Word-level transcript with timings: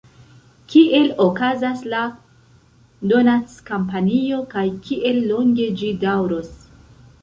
Kiel 0.73 1.09
okazas 1.25 1.83
la 1.91 1.99
donackampanjo, 3.13 4.43
kaj 4.57 4.69
kiel 4.89 5.25
longe 5.31 5.71
ĝi 5.83 5.97
daŭros? 6.09 6.55